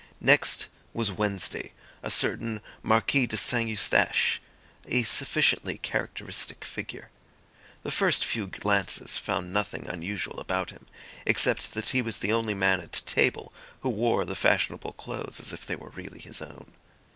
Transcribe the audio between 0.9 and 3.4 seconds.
was Wednesday, a certain Marquis de